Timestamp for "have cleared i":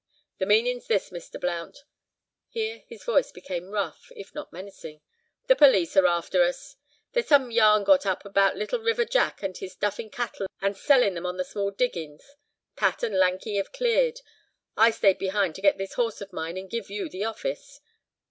13.57-14.89